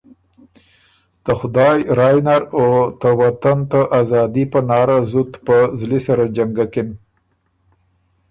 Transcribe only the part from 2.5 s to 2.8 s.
او